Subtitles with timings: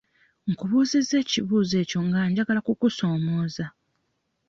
[0.51, 3.65] Nkubuuzizza ekibuuzo ekyo nga njagala kukusoomooza.